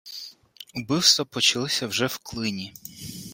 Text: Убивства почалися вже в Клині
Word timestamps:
Убивства 0.75 1.25
почалися 1.25 1.87
вже 1.87 2.07
в 2.07 2.17
Клині 2.17 2.73